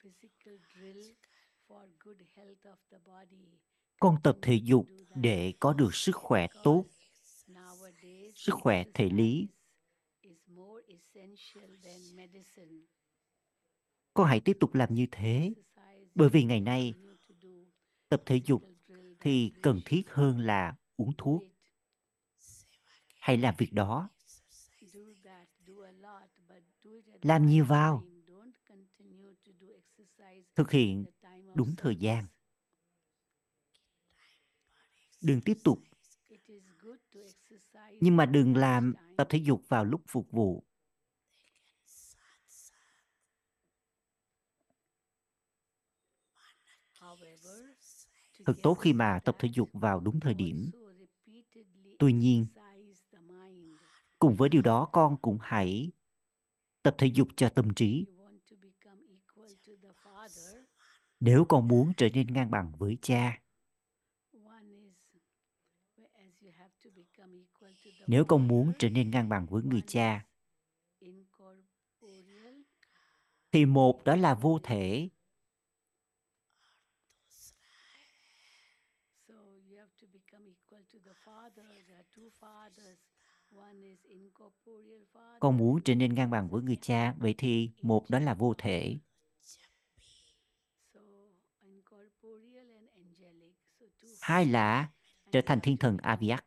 [0.04, 1.12] physical drill
[1.68, 3.60] for good health of the body.
[4.00, 4.86] Con tập thể dục
[5.16, 6.86] để có được sức khỏe tốt.
[8.36, 9.48] sức khỏe thể lý.
[14.14, 15.54] con hãy tiếp tục làm như thế.
[16.16, 16.94] Bởi vì ngày nay
[18.10, 18.64] tập thể dục
[19.20, 21.44] thì cần thiết hơn là uống thuốc.
[23.20, 24.10] Hãy làm việc đó.
[27.22, 28.09] Làm nhiều vào
[30.60, 31.06] thực hiện
[31.56, 32.26] đúng thời gian.
[35.22, 35.80] Đừng tiếp tục.
[38.02, 40.64] Nhưng mà đừng làm tập thể dục vào lúc phục vụ.
[48.46, 50.72] Thật tốt khi mà tập thể dục vào đúng thời điểm.
[52.00, 52.46] Tuy nhiên,
[54.20, 55.92] cùng với điều đó con cũng hãy
[56.84, 58.06] tập thể dục cho tâm trí
[61.20, 63.42] nếu con muốn trở nên ngang bằng với cha.
[64.44, 64.94] One is
[65.98, 69.30] wh- as you have to become equal to the nếu con muốn trở nên ngang
[69.30, 70.26] bằng với người cha.
[73.52, 75.10] thì một đó là vô thể.
[79.28, 79.34] So
[79.70, 81.64] you have to become equal to the Father.
[81.88, 82.98] There are two fathers.
[83.52, 85.40] One is incorporeal Father.
[85.40, 87.14] con muốn trở nên ngang bằng với người cha.
[87.18, 88.98] Vậy thì một đó là vô thể
[94.30, 94.90] hai là
[95.32, 96.46] trở thành thiên thần Aviat.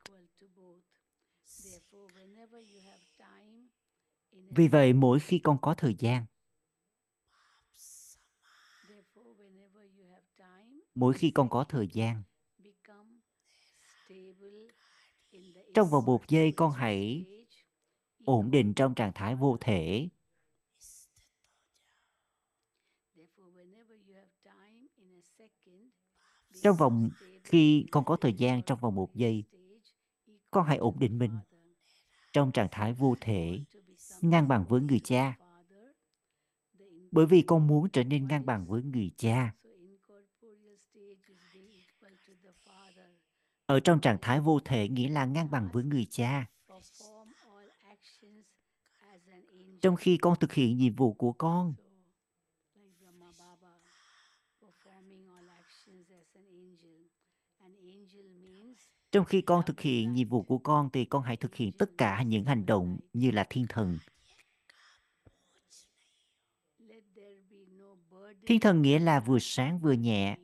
[4.50, 6.26] Vì vậy, mỗi khi con có thời gian,
[10.94, 12.22] mỗi khi con có thời gian,
[15.74, 17.24] trong vòng một giây con hãy
[18.24, 20.08] ổn định trong trạng thái vô thể.
[26.62, 27.10] Trong vòng
[27.52, 29.44] khi con có thời gian trong vòng một giây,
[30.50, 31.38] con hãy ổn định mình
[32.32, 33.60] trong trạng thái vô thể,
[34.20, 35.38] ngang bằng với người cha.
[37.10, 39.54] Bởi vì con muốn trở nên ngang bằng với người cha.
[43.66, 46.46] Ở trong trạng thái vô thể, nghĩa là ngang bằng với người cha.
[49.80, 51.74] Trong khi con thực hiện nhiệm vụ của con
[52.74, 53.74] So, like Brahma Baba,
[54.62, 57.12] performing all actions as an angel.
[57.64, 58.78] An angel means
[59.12, 61.90] trong khi con thực hiện nhiệm vụ của con thì con hãy thực hiện tất
[61.98, 63.98] cả những hành động như là thiên thần.
[68.46, 70.38] Thiên thần nghĩa là vừa sáng vừa nhẹ.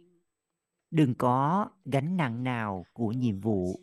[0.90, 3.80] Đừng có gánh nặng nào của nhiệm vụ.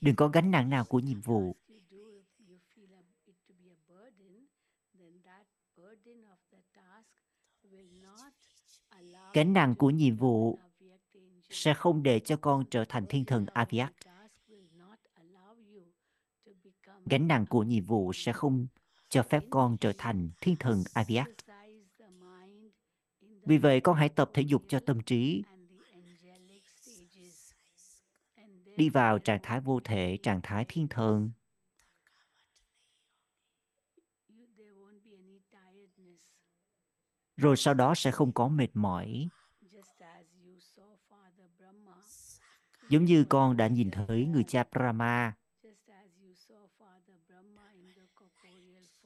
[0.00, 3.14] Đừng có gánh nặng nào của nhiệm vụ task you do, if you feel a-
[3.26, 4.46] it to be a burden,
[4.98, 7.08] then that burden of the task
[7.62, 8.32] will not
[8.90, 10.58] allow gánh nặng của nhiệm vụ
[11.50, 13.92] sẽ không để cho con trở thành thiên thần of Aviat
[17.06, 18.66] gánh nặng của nhiệm vụ sẽ không
[19.08, 21.28] cho phép con trở thành thiên thần Aviat.
[23.44, 25.42] Vì vậy con hãy tập thể dục cho tâm trí
[28.76, 31.30] đi vào trạng thái vô thể, trạng thái thiên thần.
[34.28, 36.22] you, there won't be any tiredness.
[37.36, 39.28] Rồi sau đó sẽ không có mệt mỏi.
[42.88, 45.36] Giống như con đã nhìn thấy người cha Brahma,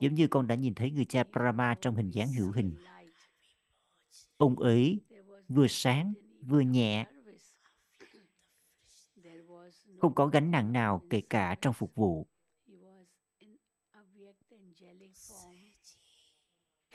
[0.01, 2.77] giống như con đã nhìn thấy người cha Brahma trong hình dáng hữu hình.
[4.37, 5.01] Ông ấy
[5.49, 7.07] vừa sáng, vừa nhẹ,
[9.99, 12.27] không có gánh nặng nào kể cả trong phục vụ.
[12.69, 13.05] He was
[13.39, 13.57] in
[13.93, 15.57] Avyakt angelic form.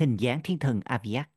[0.04, 1.30] Hình dáng thiên thần Aviat.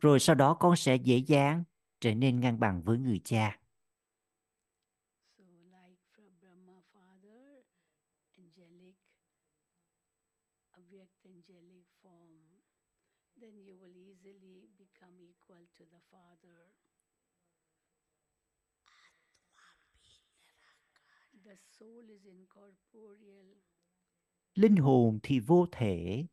[0.00, 1.64] Rồi sau đó con sẽ dễ dàng
[2.00, 3.58] trở nên ngang bằng với người cha.
[5.38, 7.62] So like from Brahma Father,
[8.38, 8.96] angelic,
[10.70, 12.60] Avyakt angelic form,
[13.40, 16.74] then you will easily become equal to the Father.
[21.44, 23.60] The soul is incorporeal.
[24.54, 26.26] Linh hồn thì vô thể,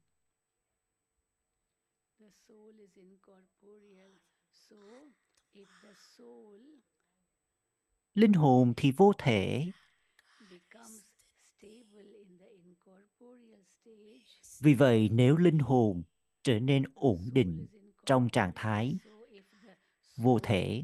[2.19, 4.11] The soul is incorporeal.
[4.51, 4.75] So
[5.53, 6.61] if the soul
[8.13, 9.71] linh hồn thì vô thể.
[10.49, 11.03] becomes
[11.57, 16.03] stable in the incorporeal stage, Vì vậy nếu linh hồn
[16.43, 17.67] trở nên ổn định
[18.05, 18.55] trong trạng incorporeal.
[18.55, 19.75] thái So if the
[20.17, 20.83] vô thể,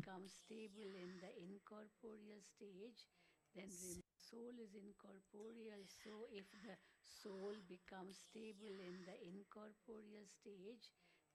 [7.24, 10.86] soul becomes stable in the incorporeal stage,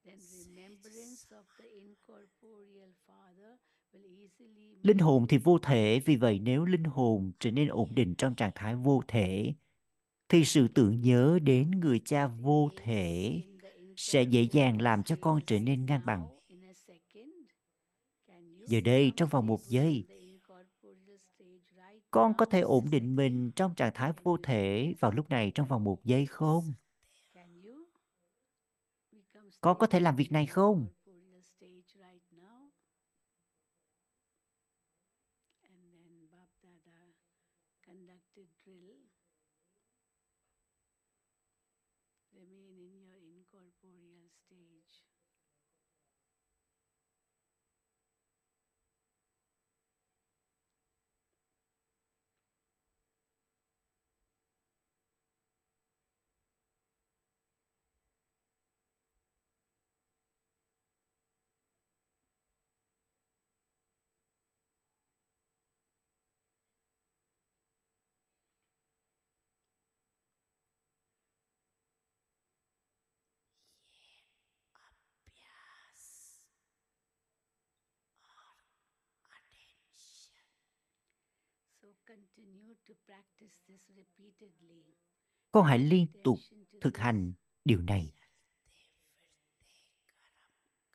[0.04, 3.56] then remembrance of the incorporeal Father
[3.92, 6.00] will easily linh hồn thì vô thể.
[6.06, 9.54] Vì vậy nếu linh hồn trở nên ổn định trong trạng thái vô thể,
[10.28, 13.40] thì sự tưởng nhớ đến người cha vô thể
[13.96, 16.28] sẽ dễ dàng làm cho con trở nên ngang bằng.
[18.68, 23.16] Giờ đây trong vòng một giây, the incorporeal stage right con có thể ổn định
[23.16, 26.74] mình trong trạng thái vô thể vào lúc này trong vòng một giây không?
[29.60, 30.88] Con có thể làm việc này không?
[85.52, 86.38] Con hãy liên tục
[86.80, 87.04] thực this.
[87.04, 87.32] hành
[87.64, 88.12] điều này.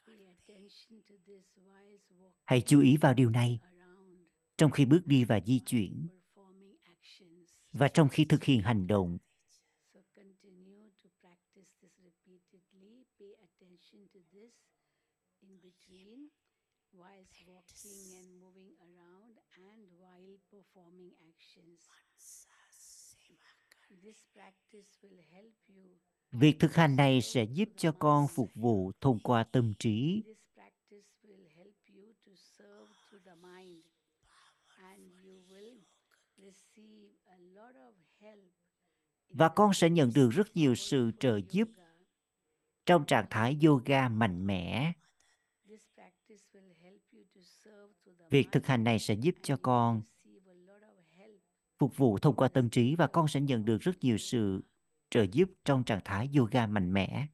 [0.07, 3.59] Pay attention to this while walking Hãy chú ý vào điều này
[4.57, 6.07] trong khi bước đi và di chuyển
[7.71, 9.17] và trong khi thực hiện hành động.
[25.31, 25.97] Help you.
[26.31, 30.23] Việc thực hành này sẽ giúp cho con phục vụ thông qua tâm trí.
[30.25, 33.83] This practice will help you to serve to the mind
[34.77, 35.77] and you will
[36.37, 38.51] receive a lot of help
[39.27, 41.69] in Và con sẽ nhận được rất nhiều sự trợ giúp
[42.85, 44.93] trong trạng thái yoga mạnh mẽ.
[45.67, 49.13] This practice will help you to serve to the Việc thực mind hành này sẽ
[49.13, 51.41] giúp cho con receive a lot of help
[51.79, 54.63] phục vụ thông qua tâm trí và con sẽ nhận được rất nhiều sự
[55.09, 57.27] trợ giúp trong trạng thái yoga mạnh mẽ.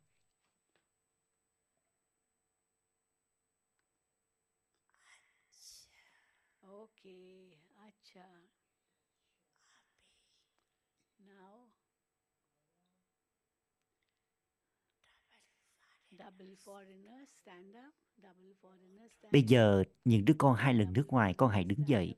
[19.32, 22.16] Bây giờ những đứa con hai lần nước ngoài con hãy đứng dậy.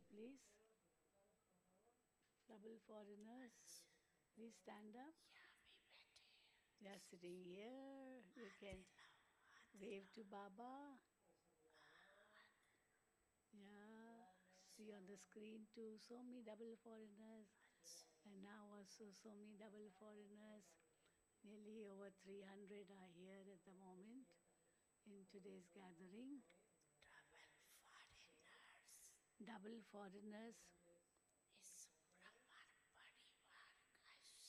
[10.31, 10.97] Baba.
[13.53, 14.33] Yeah,
[14.73, 15.97] see on the screen too.
[16.01, 17.49] So many double foreigners,
[18.25, 20.65] and now also so many double foreigners.
[21.45, 24.25] Nearly over 300 are here at the moment
[25.05, 26.41] in today's gathering.
[29.45, 30.57] Double foreigners.
[30.57, 31.85] Double foreigners foreigners is
[32.17, 33.45] Brahman Parivar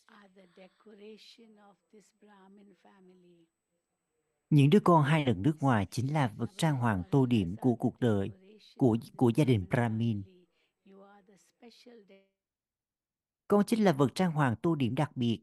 [0.09, 3.45] are the decoration of this Brahmin family.
[4.51, 7.74] Những đứa con hai lần nước ngoài chính là vật trang hoàng tô điểm của
[7.74, 8.30] cuộc đời
[8.76, 10.22] của của gia đình Brahmin.
[13.49, 15.40] Con chính là vật trang hoàng tô điểm đặc biệt